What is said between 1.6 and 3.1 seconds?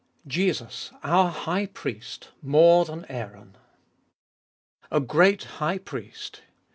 Priest more than